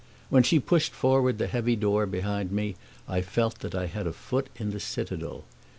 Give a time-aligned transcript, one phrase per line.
[0.31, 2.75] When she pushed forward the heavy door behind me
[3.07, 5.43] I felt that I had a foot in the citadel.